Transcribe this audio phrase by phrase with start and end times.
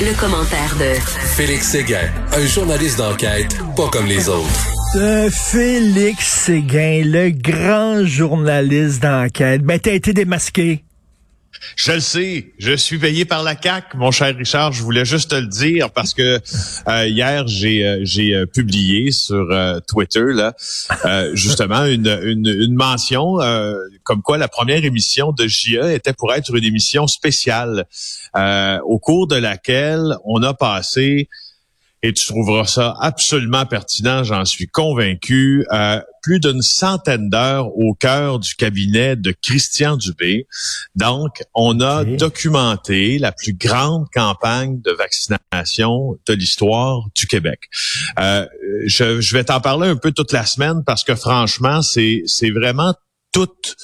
[0.00, 0.98] Le, commentaire de
[1.36, 4.48] Félix Séguin, un journaliste d'enquête pas comme les autres.
[4.96, 9.62] Euh, Félix Séguin, le grand journaliste d'enquête.
[9.62, 10.84] Ben, t'as été démasqué.
[11.76, 14.72] Je le sais, je suis payé par la CAC, mon cher Richard.
[14.72, 16.40] Je voulais juste te le dire parce que
[16.88, 19.46] euh, hier j'ai euh, euh, publié sur
[19.88, 20.54] Twitter là
[21.34, 23.38] justement une, une, une mention
[24.02, 27.86] comme quoi la première émission de JE était pour être une émission spéciale
[28.34, 31.28] au cours de laquelle on a passé
[32.04, 35.64] et tu trouveras ça absolument pertinent, j'en suis convaincu.
[35.72, 40.46] Euh, plus d'une centaine d'heures au cœur du cabinet de Christian Dubé.
[40.94, 47.60] Donc, on a documenté la plus grande campagne de vaccination de l'histoire du Québec.
[48.18, 48.46] Euh,
[48.84, 52.50] je, je vais t'en parler un peu toute la semaine parce que franchement, c'est c'est
[52.50, 52.94] vraiment
[53.32, 53.76] toute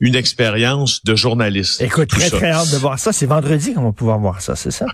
[0.00, 1.82] une expérience de journaliste.
[1.82, 3.12] Écoute, très, très hâte de voir ça.
[3.12, 4.86] C'est vendredi qu'on va pouvoir voir ça, c'est ça?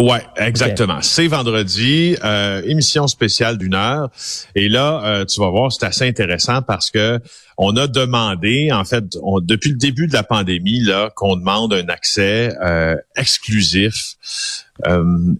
[0.00, 1.02] Ouais, exactement.
[1.02, 4.08] C'est vendredi, euh, émission spéciale d'une heure.
[4.54, 7.20] Et là, euh, tu vas voir, c'est assez intéressant parce que
[7.58, 9.04] on a demandé, en fait,
[9.42, 14.16] depuis le début de la pandémie, là, qu'on demande un accès euh, exclusif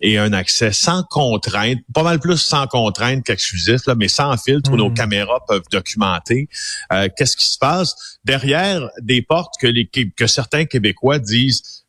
[0.02, 4.70] et un accès sans contrainte, pas mal plus sans contrainte qu'exclusif, là, mais sans filtre
[4.70, 4.94] où nos hmm.
[4.94, 6.50] caméras peuvent documenter
[6.90, 11.80] qu'est-ce qui se passe derrière des portes que les que certains Québécois disent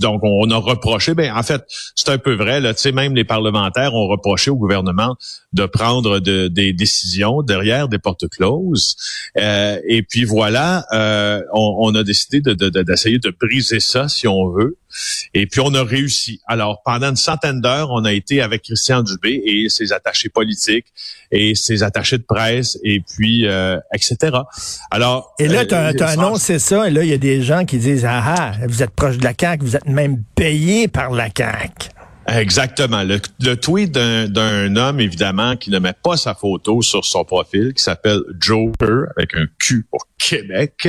[0.00, 1.64] Donc, on a reproché, ben en fait,
[1.94, 5.16] c'est un peu vrai, là, même les parlementaires ont reproché au gouvernement
[5.52, 8.96] de prendre des décisions derrière des portes closes.
[9.38, 14.48] Euh, et puis voilà, euh, on, a décidé d'essayer de, de, briser ça, si on
[14.48, 14.76] veut.
[15.34, 16.40] Et puis on a réussi.
[16.46, 20.86] Alors, pendant une centaine d'heures, on a été avec Christian Dubé et ses attachés politiques
[21.30, 24.38] et ses attachés de presse et puis euh, etc.
[24.90, 27.64] Alors et là, tu as, as, annoncé ça et là, il y a des gens
[27.64, 31.10] qui disent ah ah, vous êtes proche de la CAQ, vous êtes même payé par
[31.10, 31.95] la CAQ.
[32.28, 33.04] Exactement.
[33.04, 37.82] Le, tweet d'un homme, évidemment, qui ne met pas sa photo sur son profil, qui
[37.82, 40.88] s'appelle Joker, avec un Q pour Québec,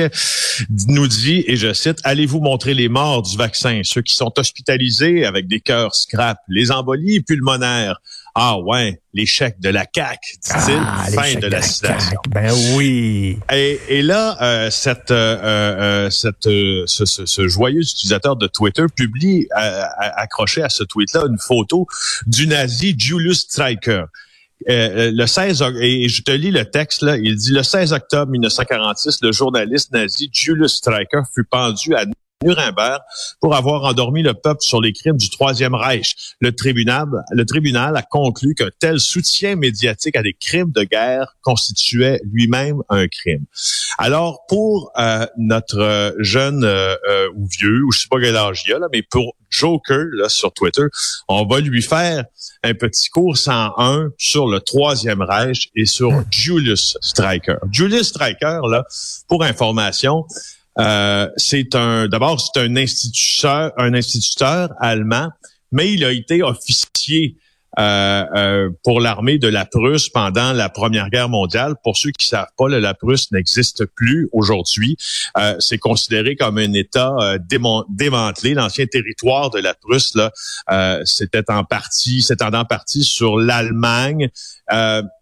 [0.88, 5.24] nous dit, et je cite, Allez-vous montrer les morts du vaccin, ceux qui sont hospitalisés
[5.24, 8.00] avec des cœurs scrap, les embolies pulmonaires,
[8.40, 10.80] ah ouais, l'échec de la CAC, dit-il.
[10.80, 12.20] Ah, fin de la, citation.
[12.28, 13.36] Ben oui.
[13.52, 18.84] Et, et là, euh, cette, euh, euh, cette, ce, ce, ce, joyeux utilisateur de Twitter
[18.94, 21.88] publie, accroché à ce tweet-là, une photo
[22.28, 24.04] du nazi Julius Streicher.
[24.66, 29.18] le 16 et je te lis le texte là, il dit le 16 octobre 1946,
[29.22, 32.04] le journaliste nazi Julius Streicher fut pendu à
[32.44, 33.00] Nuremberg
[33.40, 36.14] pour avoir endormi le peuple sur les crimes du Troisième Reich.
[36.40, 41.36] Le tribunal, le tribunal a conclu qu'un tel soutien médiatique à des crimes de guerre
[41.42, 43.44] constituait lui-même un crime.
[43.98, 48.62] Alors, pour euh, notre jeune euh, euh, ou vieux, ou je sais pas quel âge
[48.66, 50.84] il a, là, mais pour Joker là, sur Twitter,
[51.26, 52.24] on va lui faire
[52.62, 56.24] un petit cours 101 sur le Troisième Reich et sur hmm.
[56.30, 57.56] Julius Streicher.
[57.72, 58.84] Julius Streicher, là,
[59.26, 60.24] pour information,
[60.80, 65.28] euh, c'est un, d'abord, c'est un instituteur, un instituteur allemand,
[65.72, 67.36] mais il a été officier
[67.78, 71.74] euh, euh, pour l'armée de la Prusse pendant la Première Guerre mondiale.
[71.84, 74.96] Pour ceux qui savent pas, la Prusse n'existe plus aujourd'hui.
[75.36, 77.38] Euh, c'est considéré comme un État euh,
[77.88, 78.54] démantelé.
[78.54, 80.32] L'ancien territoire de la Prusse, là,
[81.04, 84.28] c'était en partie, c'était en partie sur l'Allemagne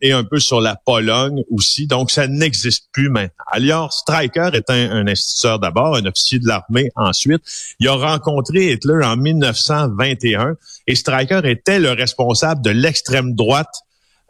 [0.01, 1.87] et un peu sur la Pologne aussi.
[1.87, 3.45] Donc, ça n'existe plus maintenant.
[3.53, 7.43] Alors, Stryker est un, un instituteur d'abord, un officier de l'armée ensuite.
[7.79, 13.83] Il a rencontré Hitler en 1921 et Stryker était le responsable de l'extrême droite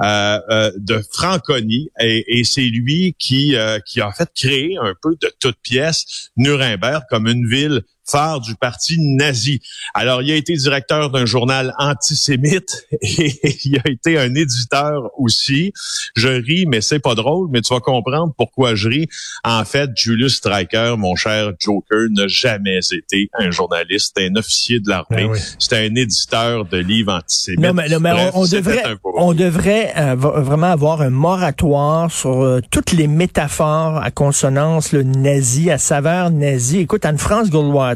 [0.02, 5.16] euh, euh, de Franconie et, c'est lui qui euh, qui a fait créer un peu
[5.18, 9.60] de toute pièce Nuremberg comme une ville phare du parti nazi.
[9.94, 15.72] Alors, il a été directeur d'un journal antisémite et il a été un éditeur aussi.
[16.14, 19.08] Je ris, mais c'est pas drôle, mais tu vas comprendre pourquoi je ris.
[19.44, 24.88] En fait, Julius Streicher, mon cher Joker, n'a jamais été un journaliste, un officier de
[24.88, 27.64] l'armée, ben c'était un éditeur de livres antisémites.
[27.64, 27.86] Non, mais,
[28.34, 28.82] on, devrait,
[29.14, 35.02] on devrait euh, vraiment avoir un moratoire sur euh, toutes les métaphores à consonance le
[35.02, 36.78] nazi, à saveur nazi.
[36.78, 37.50] Écoute, Anne-France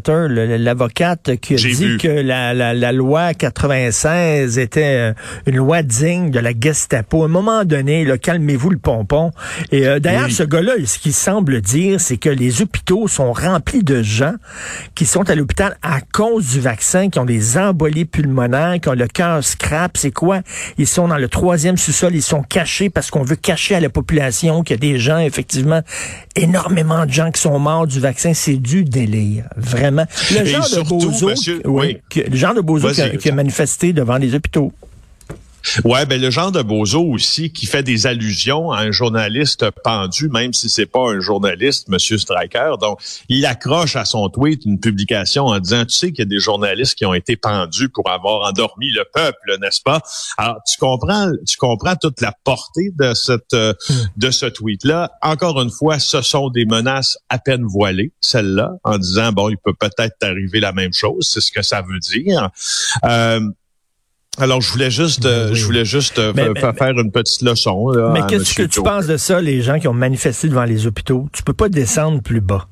[0.08, 5.12] L'avocate qui a dit que la, la, loi 96 était euh,
[5.46, 7.22] une loi digne de la Gestapo.
[7.22, 9.32] À un moment donné, calmez-vous le pompon.
[9.72, 13.82] Et euh, d'ailleurs, ce gars-là, ce qu'il semble dire, c'est que les hôpitaux sont remplis
[13.82, 14.34] de gens
[14.94, 18.94] qui sont à l'hôpital à cause du vaccin, qui ont des embolies pulmonaires, qui ont
[18.94, 19.96] le cœur scrap.
[19.96, 20.40] C'est quoi?
[20.78, 23.88] Ils sont dans le troisième sous-sol, ils sont cachés parce qu'on veut cacher à la
[23.90, 25.82] population qu'il y a des gens, effectivement,
[26.36, 28.32] énormément de gens qui sont morts du vaccin.
[28.34, 29.44] C'est du délire.
[29.56, 30.06] Vraiment vraiment.
[30.30, 31.30] Le genre de bozo,
[31.66, 32.88] oui, le genre de bozo
[33.18, 34.72] qui a manifesté devant les hôpitaux.
[35.84, 40.28] Ouais, ben le genre de bozo aussi qui fait des allusions à un journaliste pendu,
[40.28, 42.78] même si c'est pas un journaliste, Monsieur Stryker.
[42.78, 46.30] Donc, il accroche à son tweet une publication en disant, tu sais qu'il y a
[46.30, 50.00] des journalistes qui ont été pendus pour avoir endormi le peuple, n'est-ce pas?
[50.38, 55.12] Alors, tu comprends, tu comprends toute la portée de cette de ce tweet-là.
[55.22, 59.56] Encore une fois, ce sont des menaces à peine voilées, celles-là, en disant bon, il
[59.56, 62.50] peut peut-être arriver la même chose, c'est ce que ça veut dire.
[63.04, 63.40] Euh,
[64.40, 67.92] alors, je voulais juste, euh, je voulais juste euh, faire une petite leçon.
[68.12, 71.28] mais qu'est-ce que tu penses de ça, les gens qui ont manifesté devant les hôpitaux?
[71.32, 72.66] Tu peux pas descendre plus bas.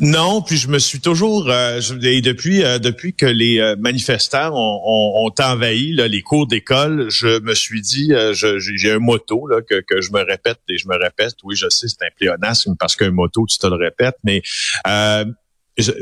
[0.00, 5.92] Non, puis je me suis toujours euh, et depuis depuis que les manifestants ont, envahi
[5.92, 10.24] les cours d'école, je me suis dit j'ai un motto là, que, que je me
[10.24, 11.34] répète et je me répète.
[11.44, 14.42] Oui, je sais, c'est un pléonasme parce qu'un motto, tu te le répètes, mais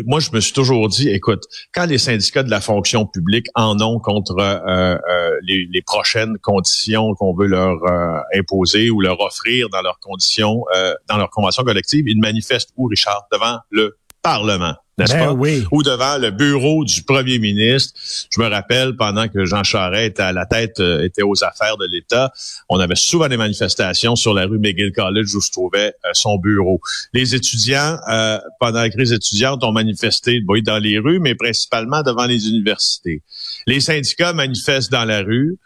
[0.06, 1.44] moi, je me suis toujours dit, écoute,
[1.74, 7.14] quand les syndicats de la fonction publique en ont contre euh, euh, les, prochaines conditions
[7.14, 10.64] qu'on veut leur euh, imposer ou leur offrir dans leurs conditions,
[11.08, 15.32] dans leur convention collective, ils manifestent où, Richard, devant le Parlement n'est-ce ben pas?
[15.32, 15.64] Oui.
[15.72, 17.98] Ou devant le bureau du premier ministre.
[18.30, 21.76] Je me rappelle, pendant que Jean Charest était à la tête, euh, était aux affaires
[21.76, 22.32] de l'État,
[22.68, 26.36] on avait souvent des manifestations sur la rue McGill College où se trouvait euh, son
[26.36, 26.80] bureau.
[27.12, 32.02] Les étudiants, euh, pendant la crise étudiante, ont manifesté oui, dans les rues, mais principalement
[32.02, 33.22] devant les universités.
[33.66, 35.58] Les syndicats manifestent dans la rue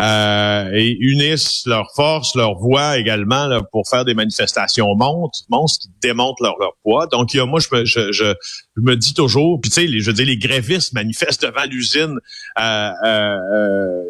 [0.00, 5.90] et unissent leurs forces, leurs voix également là, pour faire des manifestations monstres, monstres qui
[6.00, 7.06] démontrent leur, leur poids.
[7.06, 8.34] Donc, il y a, moi, je, je, je
[8.76, 12.16] je me dis toujours, puis tu sais, je veux dire, les grévistes manifestent devant l'usine,
[12.58, 14.02] euh, euh, euh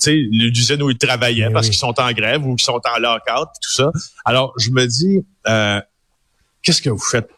[0.00, 3.00] tu sais, l'usine où ils travaillaient parce qu'ils sont en grève ou qu'ils sont en
[3.00, 3.90] lockout, tout ça.
[4.24, 5.80] Alors, je me dis, euh,
[6.62, 7.28] qu'est-ce que vous faites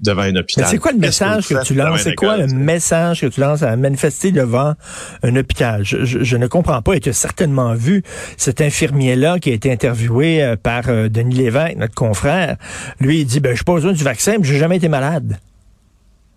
[0.00, 0.64] devant un hôpital?
[0.66, 2.00] C'est quoi le message que, tu lances?
[2.00, 4.74] C'est quoi le message que tu lances à manifester devant
[5.22, 5.82] un hôpital?
[5.84, 8.02] Je, ne comprends pas et tu as certainement vu
[8.38, 12.56] cet infirmier-là qui a été interviewé euh, par Denis Lévesque, notre confrère.
[12.98, 15.38] Lui, il dit, ben, je suis pas besoin du vaccin, mais j'ai jamais été malade.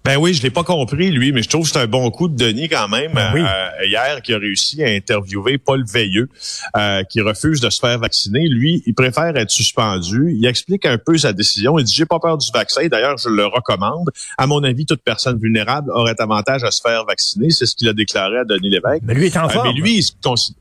[0.06, 2.30] Ben oui, je l'ai pas compris, lui, mais je trouve que c'est un bon coup
[2.30, 6.30] de Denis quand même ben euh, hier qui a réussi à interviewer Paul Veilleux,
[6.78, 8.48] euh, qui refuse de se faire vacciner.
[8.48, 10.34] Lui, il préfère être suspendu.
[10.34, 11.78] Il explique un peu sa décision.
[11.78, 12.88] Il dit j'ai pas peur du vaccin.
[12.88, 14.10] D'ailleurs, je le recommande.
[14.38, 17.50] À mon avis, toute personne vulnérable aurait avantage à se faire vacciner.
[17.50, 19.04] C'est ce qu'il a déclaré à Denis Lévesque.
[19.04, 20.04] Mais lui est en euh, mais lui,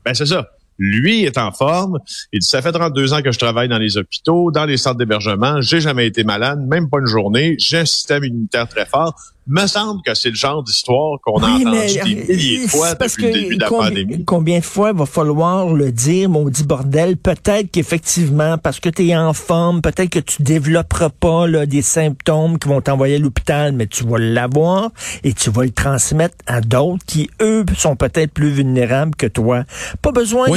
[0.05, 0.49] ben c'est ça.
[0.79, 1.99] Lui est en forme.
[2.31, 4.97] Il dit, ça fait 32 ans que je travaille dans les hôpitaux, dans les centres
[4.97, 5.61] d'hébergement.
[5.61, 7.55] J'ai jamais été malade, même pas une journée.
[7.59, 9.13] J'ai un système immunitaire très fort
[9.49, 13.25] me semble que c'est le genre d'histoire qu'on a entendu des milliers de fois depuis
[13.25, 14.25] le début de la combien, pandémie.
[14.25, 17.17] Combien de fois va falloir le dire, maudit bordel?
[17.17, 21.81] Peut-être qu'effectivement, parce que tu es en forme, peut-être que tu développeras pas là, des
[21.81, 24.91] symptômes qui vont t'envoyer à l'hôpital, mais tu vas l'avoir
[25.23, 29.63] et tu vas le transmettre à d'autres qui, eux, sont peut-être plus vulnérables que toi.
[30.01, 30.47] Pas besoin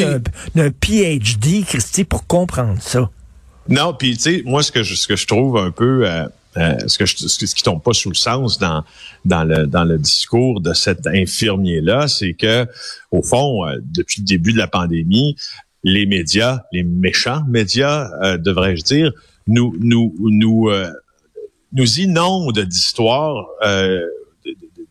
[0.55, 3.09] d'un PhD, Christy, pour comprendre ça.
[3.69, 6.27] Non, puis tu sais, moi ce que je, ce que je trouve un peu euh,
[6.57, 8.85] euh, ce, que je, ce qui tombe pas sous le sens dans
[9.25, 12.67] dans le dans le discours de cet infirmier là, c'est que
[13.11, 15.37] au fond, euh, depuis le début de la pandémie,
[15.83, 19.13] les médias, les méchants médias, euh, devrais-je dire,
[19.47, 20.71] nous nous nous
[21.73, 24.09] nous inondent d'histoires de,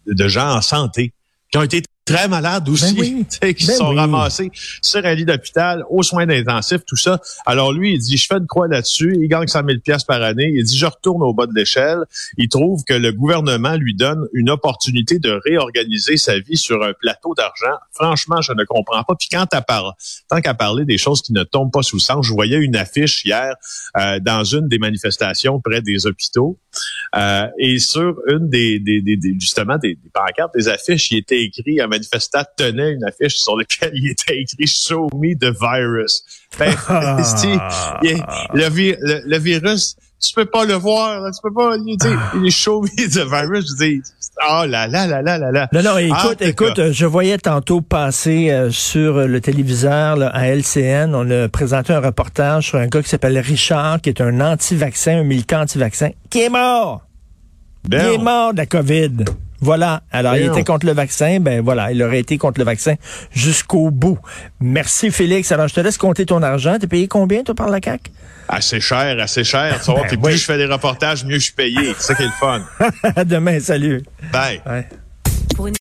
[0.08, 1.14] de, gens en santé
[1.52, 4.52] qui ont été très malades aussi, ben qui ben sont ramassés
[4.82, 7.20] sur un lit d'hôpital, aux soins intensifs, tout ça.
[7.46, 10.22] Alors lui, il dit, je fais une croix là-dessus, il gagne 100 000 pièces par
[10.22, 12.00] année, il dit, je retourne au bas de l'échelle.
[12.38, 16.94] Il trouve que le gouvernement lui donne une opportunité de réorganiser sa vie sur un
[16.94, 17.78] plateau d'argent.
[17.94, 19.16] Franchement, je ne comprends pas.
[19.16, 19.96] Puis quand à part,
[20.30, 22.76] tant qu'à parler des choses qui ne tombent pas sous le sens, je voyais une
[22.76, 23.56] affiche hier
[23.98, 26.58] euh, dans une des manifestations près des hôpitaux.
[27.16, 31.42] Euh, et sur une des, des, des, justement des, des, pancartes, des affiches, il était
[31.42, 36.24] écrit, un manifestant tenait une affiche sur laquelle il était écrit Show me the virus.
[36.60, 36.76] Ben,
[38.54, 42.88] le, le, virus, tu peux pas le voir, tu peux pas, il dit, show me
[43.08, 44.02] the virus, je dis,
[44.50, 45.70] oh là là là là là là.
[45.72, 50.48] Non, non, écoute, ah, écoute, je voyais tantôt passer euh, sur le téléviseur là, à
[50.48, 54.42] LCN, on a présenté un reportage sur un gars qui s'appelle Richard, qui est un
[54.42, 57.02] anti-vaccin, un militant anti-vaccin, qui est mort.
[57.90, 59.26] Il est mort de la COVID.
[59.62, 60.02] Voilà.
[60.12, 61.40] Alors, il était contre le vaccin.
[61.40, 62.96] Ben voilà, il aurait été contre le vaccin
[63.32, 64.18] jusqu'au bout.
[64.60, 65.52] Merci, Félix.
[65.52, 66.78] Alors, je te laisse compter ton argent.
[66.80, 68.12] T'es payé combien, toi, par la CAQ?
[68.50, 69.80] Assez cher, assez cher.
[69.82, 71.94] Tu ben plus je fais des reportages, mieux je suis payé.
[71.98, 72.62] C'est ça qui est le fun.
[73.16, 73.60] à demain.
[73.60, 74.04] Salut.
[74.34, 74.62] Bye.